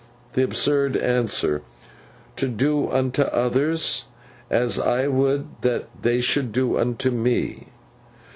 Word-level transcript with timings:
the 0.33 0.41
absurd 0.43 0.97
answer, 0.97 1.61
'To 2.35 2.47
do 2.47 2.89
unto 2.89 3.21
others 3.21 4.05
as 4.49 4.79
I 4.79 5.05
would 5.07 5.47
that 5.61 5.89
they 6.01 6.19
should 6.21 6.51
do 6.51 6.75
unto 6.79 7.11
me. 7.11 7.67